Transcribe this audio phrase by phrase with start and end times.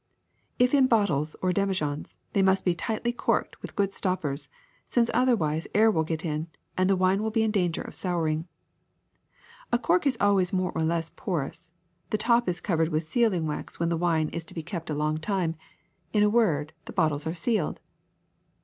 [0.57, 4.49] If in bottles or demijohns, they must be tightly corked with good stoppers,
[4.87, 8.47] since otherwise air will get in and the wine will be in danger of souring.
[9.71, 11.71] As cork is always more or less porous,
[12.09, 14.87] the top is covered with sealing wax when the wine is to be kept ^54
[14.87, 15.55] THE SECRET OF EVERYDAY THINGS a long time;
[16.13, 17.79] in a word, the bottles are sealed.'